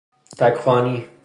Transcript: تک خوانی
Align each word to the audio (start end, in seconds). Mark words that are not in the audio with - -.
تک 0.37 0.55
خوانی 0.57 1.07